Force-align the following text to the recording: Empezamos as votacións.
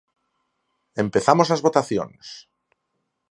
Empezamos 1.03 1.47
as 1.51 1.63
votacións. 1.65 2.25